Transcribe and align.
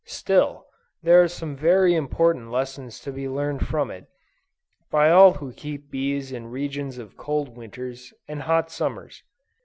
Still, 0.03 0.65
there 1.03 1.21
are 1.21 1.27
some 1.27 1.55
very 1.55 1.93
important 1.93 2.49
lessons 2.49 2.99
to 3.01 3.11
be 3.11 3.29
learned 3.29 3.67
from 3.67 3.91
it, 3.91 4.07
by 4.89 5.11
all 5.11 5.33
who 5.33 5.53
keep 5.53 5.91
bees 5.91 6.31
in 6.31 6.47
regions 6.47 6.97
of 6.97 7.15
cold 7.17 7.55
winters, 7.55 8.11
and 8.27 8.41
hot 8.41 8.71
summers. 8.71 9.21